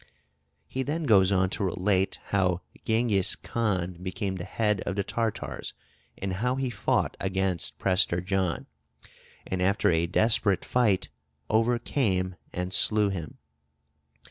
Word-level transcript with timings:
He 0.65 0.81
then 0.81 1.03
goes 1.03 1.31
on 1.31 1.51
to 1.51 1.63
relate 1.63 2.17
how 2.29 2.61
Tschengis 2.87 3.35
(Jenghiz 3.35 3.35
)Khan 3.43 3.93
became 4.01 4.37
the 4.37 4.43
head 4.45 4.81
of 4.81 4.95
the 4.95 5.03
Tartars, 5.03 5.75
and 6.17 6.33
how 6.41 6.55
he 6.55 6.71
fought 6.71 7.15
against 7.19 7.77
Prester 7.77 8.19
John, 8.19 8.65
and, 9.45 9.61
after 9.61 9.91
a 9.91 10.07
desperate 10.07 10.65
fight, 10.65 11.09
overcame 11.51 12.35
and 12.51 12.73
slew 12.73 13.09
him. 13.09 13.37